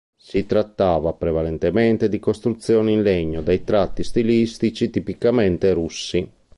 Si 0.17 0.47
trattava 0.47 1.13
prevalentemente 1.13 2.09
di 2.09 2.17
costruzioni 2.17 2.93
in 2.93 3.03
legno 3.03 3.43
dai 3.43 3.63
tratti 3.63 4.01
stilistici 4.03 4.89
tipicamente 4.89 5.73
russi. 5.73 6.27